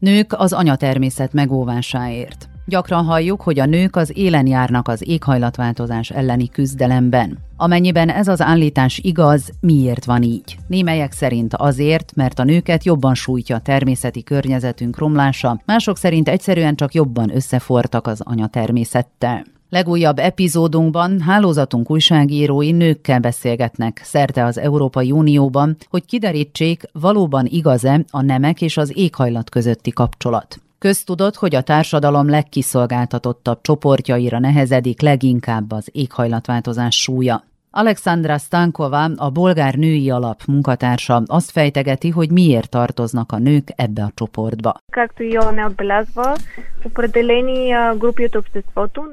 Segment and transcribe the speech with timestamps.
[0.00, 2.48] Nők az anyatermészet megóvásáért.
[2.66, 7.38] Gyakran halljuk, hogy a nők az élen járnak az éghajlatváltozás elleni küzdelemben.
[7.56, 10.56] Amennyiben ez az állítás igaz, miért van így?
[10.66, 16.74] Némelyek szerint azért, mert a nőket jobban sújtja a természeti környezetünk romlása, mások szerint egyszerűen
[16.74, 19.44] csak jobban összefortak az anyatermészettel.
[19.70, 28.22] Legújabb epizódunkban hálózatunk újságírói nőkkel beszélgetnek szerte az Európai Unióban, hogy kiderítsék, valóban igaz-e a
[28.22, 30.60] nemek és az éghajlat közötti kapcsolat.
[30.78, 37.44] Köztudott, hogy a társadalom legkiszolgáltatottabb csoportjaira nehezedik leginkább az éghajlatváltozás súlya.
[37.72, 44.02] Alexandra Stankova, a bolgár női alap munkatársa azt fejtegeti, hogy miért tartoznak a nők ebbe
[44.02, 44.74] a csoportba.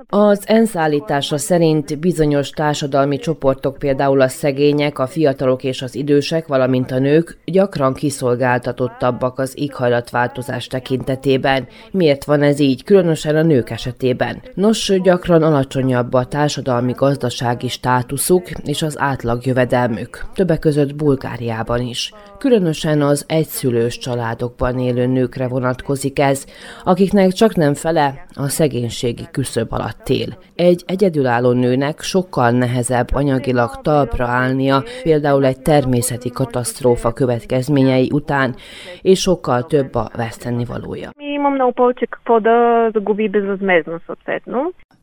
[0.09, 6.47] Az ENSZ állítása szerint bizonyos társadalmi csoportok, például a szegények, a fiatalok és az idősek,
[6.47, 11.67] valamint a nők gyakran kiszolgáltatottabbak az éghajlatváltozás tekintetében.
[11.91, 14.41] Miért van ez így, különösen a nők esetében?
[14.53, 22.11] Nos, gyakran alacsonyabb a társadalmi-gazdasági státuszuk, és az átlag jövedelmük, többek között Bulgáriában is.
[22.37, 26.45] Különösen az egyszülős családokban élő nőkre vonatkozik ez,
[26.83, 30.37] akiknek csak nem fele a szegénységi küszöb alatt él.
[30.55, 38.55] Egy egyedülálló nőnek sokkal nehezebb anyagilag talpra állnia, például egy természeti katasztrófa következményei után,
[39.01, 41.09] és sokkal több a vesztenivalója.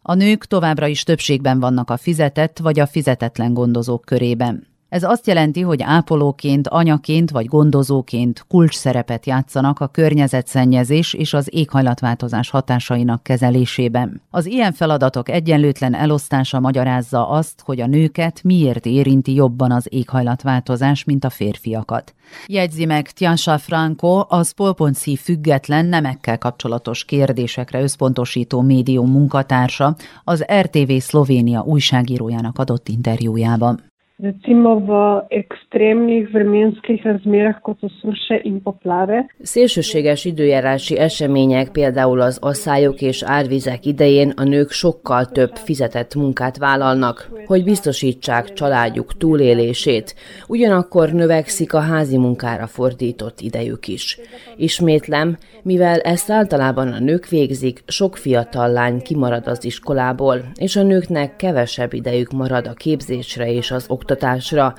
[0.06, 4.66] A nők továbbra is többségben vannak a fizetett vagy a fizetetlen gondozók körében.
[4.94, 11.48] Ez azt jelenti, hogy ápolóként, anyaként vagy gondozóként kulcs szerepet játszanak a környezetszennyezés és az
[11.50, 14.22] éghajlatváltozás hatásainak kezelésében.
[14.30, 21.04] Az ilyen feladatok egyenlőtlen elosztása magyarázza azt, hogy a nőket miért érinti jobban az éghajlatváltozás,
[21.04, 22.14] mint a férfiakat.
[22.46, 30.92] Jegyzi meg Tiansa Franco, az Polponci független nemekkel kapcsolatos kérdésekre összpontosító médium munkatársa, az RTV
[30.98, 33.92] Szlovénia újságírójának adott interjújában
[34.24, 34.90] recimo v
[35.30, 39.26] ekstremnih vremenskih razmerah, kot so suše in poplave.
[39.42, 46.58] Szélsőséges időjárási események, például az asszályok és árvizek idején a nők sokkal több fizetett munkát
[46.58, 50.14] vállalnak, hogy biztosítsák családjuk túlélését.
[50.48, 54.18] Ugyanakkor növekszik a házi munkára fordított idejük is.
[54.56, 60.82] Ismétlem, mivel ezt általában a nők végzik, sok fiatal lány kimarad az iskolából, és a
[60.82, 64.74] nőknek kevesebb idejük marad a képzésre és az oktatásra oktatásra,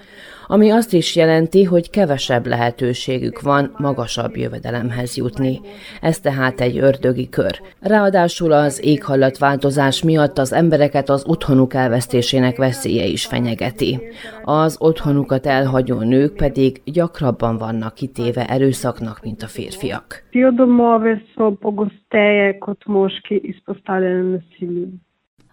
[0.47, 5.59] ami azt is jelenti, hogy kevesebb lehetőségük van magasabb jövedelemhez jutni.
[6.01, 7.59] Ez tehát egy ördögi kör.
[7.79, 13.99] Ráadásul az éghajlatváltozás miatt az embereket az otthonuk elvesztésének veszélye is fenyegeti.
[14.43, 20.23] Az otthonukat elhagyó nők pedig gyakrabban vannak kitéve erőszaknak, mint a férfiak.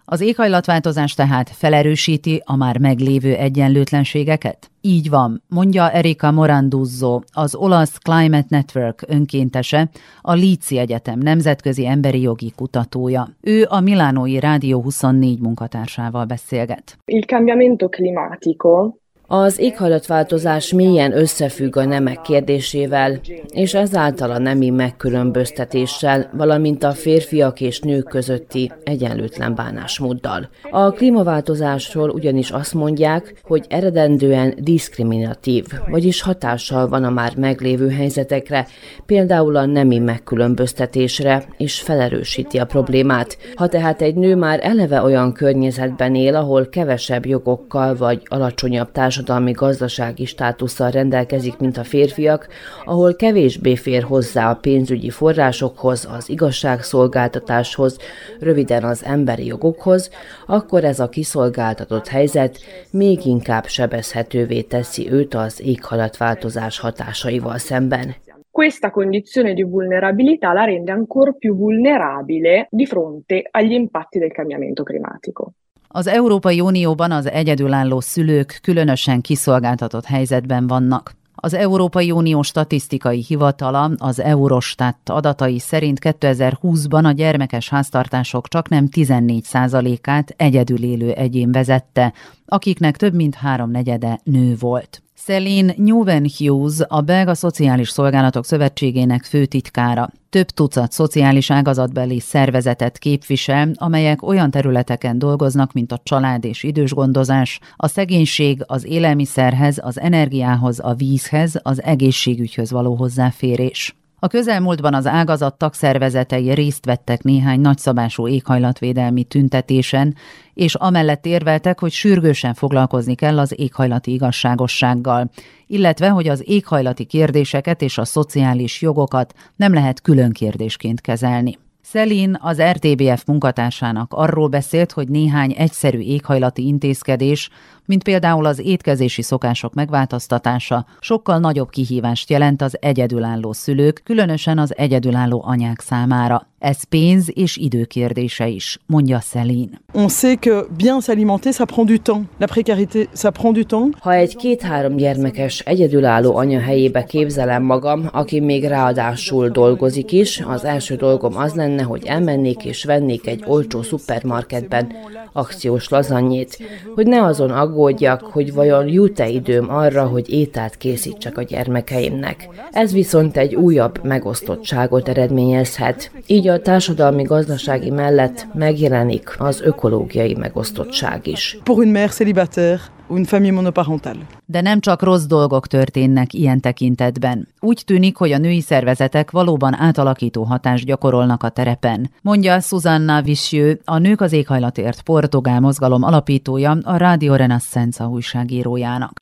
[0.05, 4.71] Az éghajlatváltozás tehát felerősíti a már meglévő egyenlőtlenségeket?
[4.81, 9.89] Így van, mondja Erika Moranduzzo, az olasz Climate Network önkéntese,
[10.21, 13.27] a Líci Egyetem nemzetközi emberi jogi kutatója.
[13.41, 16.97] Ő a Milánói Rádió 24 munkatársával beszélget.
[17.05, 18.93] Il cambiamento climatico
[19.27, 23.19] az éghajlatváltozás mélyen összefügg a nemek kérdésével,
[23.53, 30.49] és ezáltal a nemi megkülönböztetéssel, valamint a férfiak és nők közötti egyenlőtlen bánásmóddal.
[30.71, 38.67] A klímaváltozásról ugyanis azt mondják, hogy eredendően diszkriminatív, vagyis hatással van a már meglévő helyzetekre,
[39.05, 43.37] például a nemi megkülönböztetésre, és felerősíti a problémát.
[43.55, 49.11] Ha tehát egy nő már eleve olyan környezetben él, ahol kevesebb jogokkal vagy alacsonyabb társadalmi
[49.13, 52.47] társadalmi-gazdasági státusszal rendelkezik, mint a férfiak,
[52.85, 57.97] ahol kevésbé fér hozzá a pénzügyi forrásokhoz, az igazságszolgáltatáshoz,
[58.39, 60.09] röviden az emberi jogokhoz,
[60.47, 62.57] akkor ez a kiszolgáltatott helyzet
[62.91, 68.15] még inkább sebezhetővé teszi őt az éghajlatváltozás hatásaival szemben.
[68.51, 74.83] Questa condizione di vulnerabilità la rende ancora più vulnerabile di fronte agli impatti del cambiamento
[74.83, 75.53] climatico.
[75.95, 81.15] Az Európai Unióban az egyedülálló szülők különösen kiszolgáltatott helyzetben vannak.
[81.35, 88.87] Az Európai Unió statisztikai hivatala az Eurostat adatai szerint 2020-ban a gyermekes háztartások csak nem
[88.91, 92.13] 14%-át egyedül élő egyén vezette,
[92.45, 95.02] akiknek több mint háromnegyede nő volt.
[95.15, 100.09] Celine Newven-Hughes, a Belga Szociális Szolgálatok Szövetségének főtitkára.
[100.29, 107.59] Több tucat szociális ágazatbeli szervezetet képvisel, amelyek olyan területeken dolgoznak, mint a család és idősgondozás,
[107.75, 113.95] a szegénység, az élelmiszerhez, az energiához, a vízhez, az egészségügyhöz való hozzáférés.
[114.23, 120.15] A közelmúltban az ágazat tagszervezetei részt vettek néhány nagyszabású éghajlatvédelmi tüntetésen,
[120.53, 125.29] és amellett érveltek, hogy sürgősen foglalkozni kell az éghajlati igazságossággal,
[125.67, 131.57] illetve hogy az éghajlati kérdéseket és a szociális jogokat nem lehet külön kérdésként kezelni.
[131.81, 137.49] Szelin az RTBF munkatársának arról beszélt, hogy néhány egyszerű éghajlati intézkedés,
[137.85, 144.77] mint például az étkezési szokások megváltoztatása, sokkal nagyobb kihívást jelent az egyedülálló szülők, különösen az
[144.77, 146.47] egyedülálló anyák számára.
[146.59, 149.79] Ez pénz és idő kérdése is, mondja Szelin.
[149.93, 152.25] On sait que bien s'alimenter, ça prend du temps.
[152.37, 153.97] La précarité, ça prend du temps.
[153.99, 160.63] Ha egy két-három gyermekes egyedülálló anya helyébe képzelem magam, aki még ráadásul dolgozik is, az
[160.63, 164.91] első dolgom az lenne, hogy elmennék és vennék egy olcsó szupermarketben
[165.33, 166.57] akciós lazanyét,
[166.95, 172.49] hogy ne azon aggódjak, hogy vajon jut-e időm arra, hogy ételt készítsek a gyermekeimnek.
[172.71, 176.11] Ez viszont egy újabb megosztottságot eredményezhet.
[176.27, 181.57] Így a társadalmi gazdasági mellett megjelenik az ökológiai megosztottság is.
[181.63, 182.79] Pour une mère célibataire,
[183.09, 184.19] une famille monoparentale.
[184.45, 187.47] De nem csak rossz dolgok történnek ilyen tekintetben.
[187.59, 192.09] Úgy tűnik, hogy a női szervezetek valóban átalakító hatást gyakorolnak a terepen.
[192.21, 199.21] Mondja Susanna Visjő, a Nők az éghajlatért portugál mozgalom alapítója, a Radio Renascença újságírójának.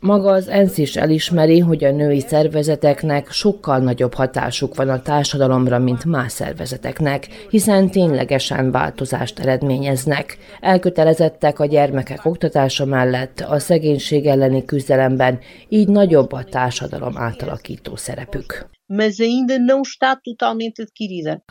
[0.00, 5.78] Maga az ENSZ is elismeri, hogy a női szervezeteknek sokkal nagyobb hatásuk van a társadalomra,
[5.78, 10.38] mint más szervezeteknek, hiszen ténylegesen változást eredményeznek.
[11.20, 15.38] Elkötelezettek a gyermekek oktatása mellett a szegénység elleni küzdelemben,
[15.68, 18.68] így nagyobb a társadalom átalakító szerepük.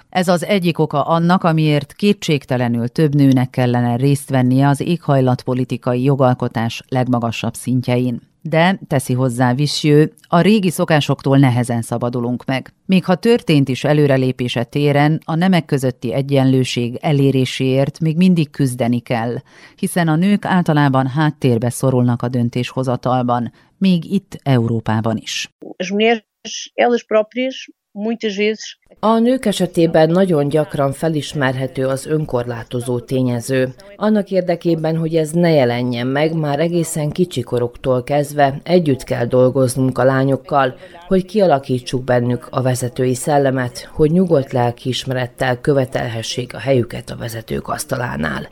[0.09, 6.83] Ez az egyik oka annak, amiért kétségtelenül több nőnek kellene részt vennie az éghajlatpolitikai jogalkotás
[6.89, 8.21] legmagasabb szintjein.
[8.49, 12.73] De, teszi hozzá Visjő, a régi szokásoktól nehezen szabadulunk meg.
[12.85, 19.35] Még ha történt is előrelépése téren, a nemek közötti egyenlőség eléréséért még mindig küzdeni kell,
[19.75, 25.49] hiszen a nők általában háttérbe szorulnak a döntéshozatalban, még itt Európában is.
[25.77, 33.73] As mulheres elas próprias muitas vezes a nők esetében nagyon gyakran felismerhető az önkorlátozó tényező.
[33.95, 40.03] Annak érdekében, hogy ez ne jelenjen meg, már egészen kicsikoroktól kezdve együtt kell dolgoznunk a
[40.03, 40.75] lányokkal,
[41.07, 48.49] hogy kialakítsuk bennük a vezetői szellemet, hogy nyugodt lelkiismerettel követelhessék a helyüket a vezetők asztalánál.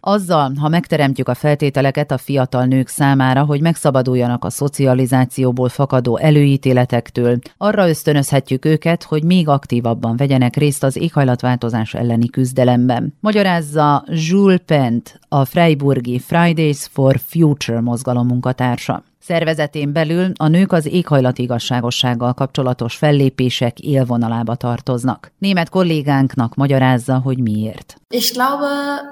[0.00, 6.68] Azzal, ha megteremtjük a feltételeket a fiatal nők számára, hogy megszabaduljanak a szocializációból fakadó előítéletek,
[6.70, 7.38] ítéletektől.
[7.56, 13.14] Arra ösztönözhetjük őket, hogy még aktívabban vegyenek részt az éghajlatváltozás elleni küzdelemben.
[13.20, 19.02] Magyarázza Jules Pent, a Freiburgi Fridays for Future mozgalom munkatársa.
[19.22, 25.32] Szervezetén belül a nők az éghajlati igazságossággal kapcsolatos fellépések élvonalába tartoznak.
[25.38, 27.96] Német kollégánknak magyarázza, hogy miért.
[28.08, 28.66] Ich glaube,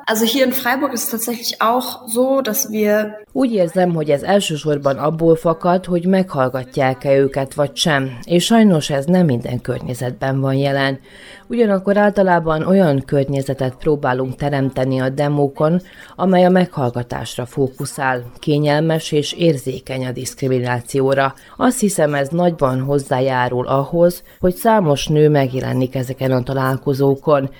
[0.04, 4.96] also hier in Freiburg ist tatsächlich auch so, dass wir Úgy érzem, hogy ez elsősorban
[4.96, 11.00] abból fakad, hogy meghallgatják-e őket vagy sem, és sajnos ez nem minden környezetben van jelen.
[11.50, 15.80] Ugyanakkor általában olyan környezetet próbálunk teremteni a demókon,
[16.16, 21.34] amely a meghallgatásra fókuszál, kényelmes és érzékeny a diszkriminációra.
[21.56, 27.50] Azt hiszem ez nagyban hozzájárul ahhoz, hogy számos nő megjelenik ezeken a találkozókon.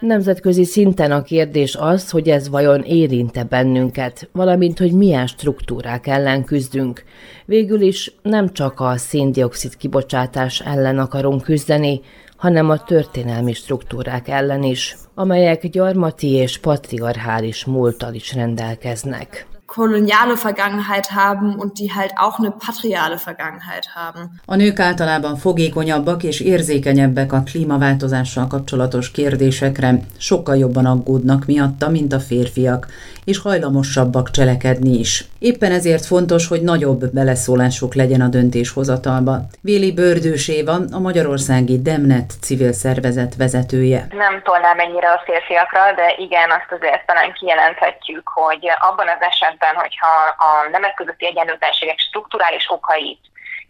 [0.00, 6.44] Nemzetközi szinten a kérdés az, hogy ez vajon érinte bennünket, valamint hogy milyen struktúrák ellen
[6.44, 7.04] küzdünk.
[7.44, 12.00] Végül is nem csak a széndiokszid kibocsátás ellen akarunk küzdeni,
[12.38, 19.46] hanem a történelmi struktúrák ellen is, amelyek gyarmati és patriarchális múltal is rendelkeznek.
[19.66, 24.40] Koloniale Vergangenheit haben und die halt auch eine patriale Vergangenheit haben.
[24.46, 32.12] A nők általában fogékonyabbak és érzékenyebbek a klímaváltozással kapcsolatos kérdésekre, sokkal jobban aggódnak miatta, mint
[32.12, 32.86] a férfiak,
[33.28, 35.24] és hajlamosabbak cselekedni is.
[35.38, 39.34] Éppen ezért fontos, hogy nagyobb beleszólásuk legyen a döntéshozatalba.
[39.60, 44.00] Véli Bördős Éva, a Magyarországi Demnet civil szervezet vezetője.
[44.10, 49.74] Nem tolnám ennyire a férfiakra, de igen, azt azért talán kijelenthetjük, hogy abban az esetben,
[49.74, 50.12] hogyha
[50.48, 53.20] a nemek közötti egyenlőtlenségek strukturális okait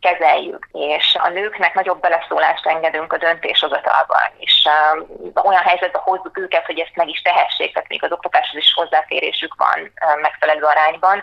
[0.00, 6.67] kezeljük, és a nőknek nagyobb beleszólást engedünk a döntéshozatalban, és um, olyan helyzetbe hozzuk őket,
[6.67, 11.23] hogy ezt meg is tehessék, tehát még az oktatáshoz is hozzáférésük van um, megfelelő arányban,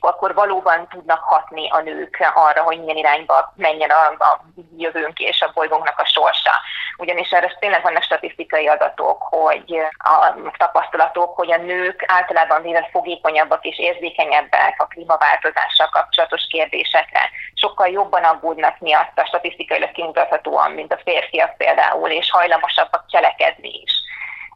[0.00, 4.44] akkor valóban tudnak hatni a nők arra, hogy milyen irányba menjen a, a
[4.76, 6.52] jövőnk és a bolygónknak a sorsa.
[7.00, 13.64] Ugyanis erre tényleg vannak statisztikai adatok, hogy a tapasztalatok, hogy a nők általában véve fogékonyabbak
[13.64, 17.30] és érzékenyebbek a klímaváltozással kapcsolatos kérdésekre.
[17.54, 23.92] Sokkal jobban aggódnak miatt a statisztikailag kimutathatóan, mint a férfiak például, és hajlamosabbak cselekedni is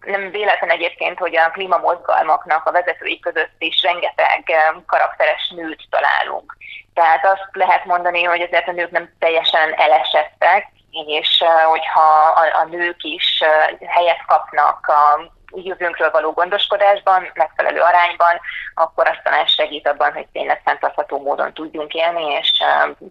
[0.05, 4.45] nem véletlen egyébként, hogy a klímamozgalmaknak a vezetői között is rengeteg
[4.87, 6.57] karakteres nőt találunk.
[6.95, 10.69] Tehát azt lehet mondani, hogy azért a nők nem teljesen elesettek,
[11.07, 12.01] és hogyha
[12.35, 13.43] a, a nők is
[13.87, 18.35] helyet kapnak a jövőnkről való gondoskodásban, megfelelő arányban,
[18.75, 22.51] akkor azt talán segít abban, hogy tényleg fenntartható módon tudjunk élni, és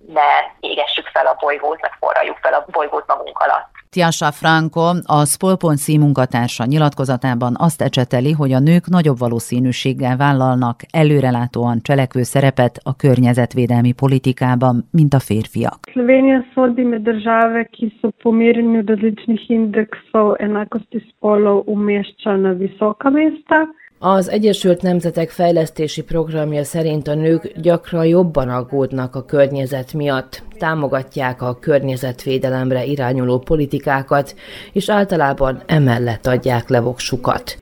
[0.07, 3.71] ne égessük fel a bolygót, meg forraljuk fel a bolygót magunk alatt.
[3.89, 11.81] Tiasa Franco, a Spolponci munkatársa nyilatkozatában azt ecseteli, hogy a nők nagyobb valószínűséggel vállalnak előrelátóan
[11.81, 15.79] cselekvő szerepet a környezetvédelmi politikában, mint a férfiak.
[15.91, 23.09] Slovenija sodi med države, ki so po merjenju različnih indeksov enakosti spolov umešča na visoka
[23.09, 23.67] mesta.
[24.05, 31.41] Az Egyesült Nemzetek Fejlesztési Programja szerint a nők gyakran jobban aggódnak a környezet miatt, támogatják
[31.41, 34.35] a környezetvédelemre irányuló politikákat,
[34.73, 37.57] és általában emellett adják le voksukat.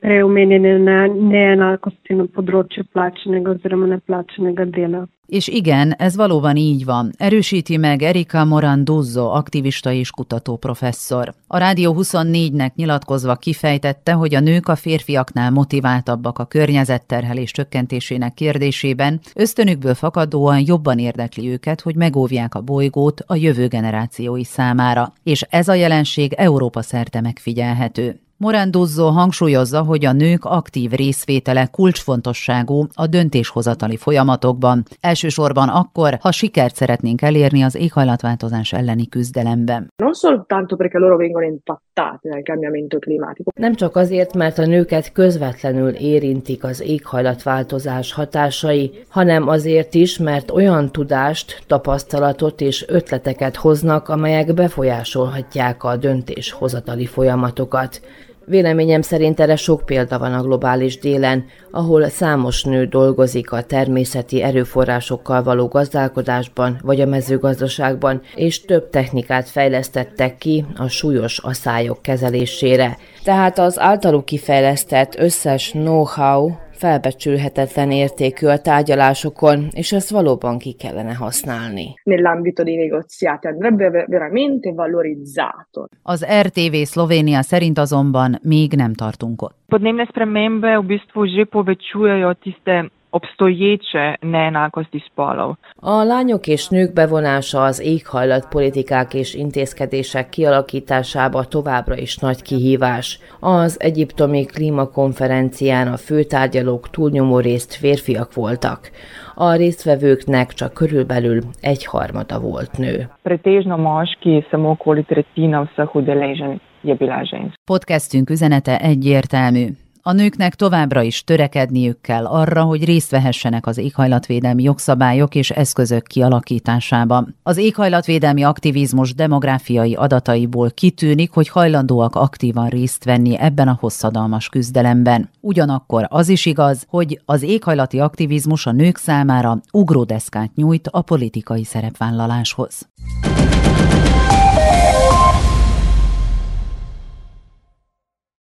[5.32, 7.12] És igen, ez valóban így van.
[7.16, 11.34] Erősíti meg Erika Moranduzzo, aktivista és kutató professzor.
[11.46, 19.20] A Rádió 24-nek nyilatkozva kifejtette, hogy a nők a férfiaknál motiváltabbak a környezetterhelés csökkentésének kérdésében,
[19.34, 25.68] ösztönükből fakadóan jobban érdekli őket, hogy megóvják a bolygót a jövő generációi számára, és ez
[25.68, 28.20] a jelenség Európa szerte megfigyelhető.
[28.42, 36.74] Moranduzzo hangsúlyozza, hogy a nők aktív részvétele kulcsfontosságú a döntéshozatali folyamatokban, elsősorban akkor, ha sikert
[36.74, 39.92] szeretnénk elérni az éghajlatváltozás elleni küzdelemben.
[39.96, 43.50] Non soltanto perché loro vengono impattati dal cambiamento climatico.
[43.54, 50.50] Nem csak azért, mert a nőket közvetlenül érintik az éghajlatváltozás hatásai, hanem azért is, mert
[50.50, 58.00] olyan tudást, tapasztalatot és ötleteket hoznak, amelyek befolyásolhatják a döntéshozatali folyamatokat.
[58.44, 64.42] Véleményem szerint erre sok példa van a globális délen, ahol számos nő dolgozik a természeti
[64.42, 72.98] erőforrásokkal való gazdálkodásban vagy a mezőgazdaságban, és több technikát fejlesztettek ki a súlyos aszályok kezelésére.
[73.24, 76.50] Tehát az általuk kifejlesztett összes know-how
[76.84, 81.86] felbecsülhetetlen értékű a tárgyalásokon, és ezt valóban ki kellene használni.
[82.04, 85.80] Nell'ambito dei negoziati andrebbe veramente valorizzato.
[86.02, 89.56] Az RTV Szlovénia szerint azonban még nem tartunk ott.
[89.66, 95.54] Podnebne spremembe v bistvu že povečujejo tiste obstoječe neenakosti spolov.
[95.76, 103.18] A lányok és nők bevonása az éghajlatpolitikák és intézkedések kialakításába továbbra is nagy kihívás.
[103.40, 108.90] Az egyiptomi klímakonferencián a főtárgyalók túlnyomó részt férfiak voltak.
[109.34, 113.08] A résztvevőknek csak körülbelül egy harmada volt nő.
[113.22, 117.54] Pretežno moški, samo okoli tretjina vseh udeleženih je bila ženska.
[117.64, 119.66] Podcastünk üzenete egyértelmű.
[120.04, 126.06] A nőknek továbbra is törekedniük kell arra, hogy részt vehessenek az éghajlatvédelmi jogszabályok és eszközök
[126.06, 127.36] kialakításában.
[127.42, 135.30] Az éghajlatvédelmi aktivizmus demográfiai adataiból kitűnik, hogy hajlandóak aktívan részt venni ebben a hosszadalmas küzdelemben.
[135.40, 141.64] Ugyanakkor az is igaz, hogy az éghajlati aktivizmus a nők számára ugródeszkát nyújt a politikai
[141.64, 142.88] szerepvállaláshoz.